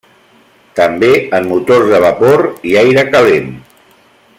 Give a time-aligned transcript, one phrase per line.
[0.79, 1.09] També
[1.41, 3.57] en motors de vapor i aire calent.